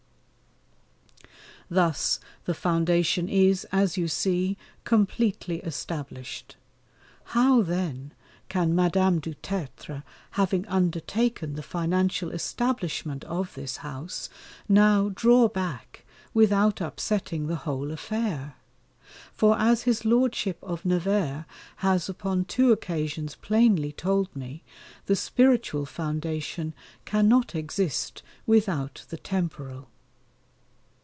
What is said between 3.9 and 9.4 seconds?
you see, completely established. How, then, can Madame du